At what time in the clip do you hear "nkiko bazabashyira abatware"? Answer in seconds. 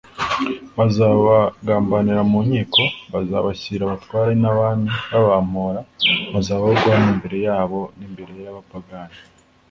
2.45-4.31